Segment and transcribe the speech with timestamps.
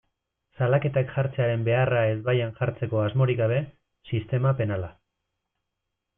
[0.59, 3.61] Salaketak jartzearen beharra ezbaian jartzeko asmorik gabe,
[4.13, 4.91] sistema penala.